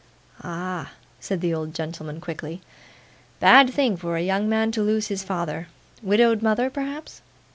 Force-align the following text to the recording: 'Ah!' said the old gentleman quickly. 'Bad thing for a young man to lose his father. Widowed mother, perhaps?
'Ah!' 0.43 0.93
said 1.19 1.41
the 1.41 1.53
old 1.53 1.75
gentleman 1.75 2.19
quickly. 2.19 2.59
'Bad 3.39 3.69
thing 3.71 3.95
for 3.95 4.17
a 4.17 4.23
young 4.23 4.49
man 4.49 4.71
to 4.71 4.81
lose 4.81 5.09
his 5.09 5.23
father. 5.23 5.67
Widowed 6.01 6.41
mother, 6.41 6.71
perhaps? 6.71 7.21